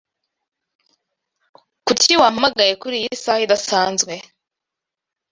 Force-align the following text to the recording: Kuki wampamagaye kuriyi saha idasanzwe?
Kuki 1.85 2.13
wampamagaye 2.21 2.73
kuriyi 2.81 3.09
saha 3.23 3.41
idasanzwe? 3.45 4.13